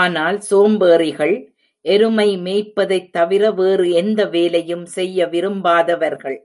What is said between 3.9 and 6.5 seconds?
எந்த வேலையும் செய்ய விரும்பாதவர்கள்.